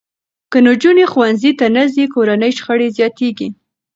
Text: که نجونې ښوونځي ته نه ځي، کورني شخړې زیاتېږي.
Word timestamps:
که 0.51 0.57
نجونې 0.67 1.05
ښوونځي 1.11 1.51
ته 1.59 1.65
نه 1.75 1.83
ځي، 1.93 2.05
کورني 2.13 2.49
شخړې 2.57 2.87
زیاتېږي. 2.97 3.49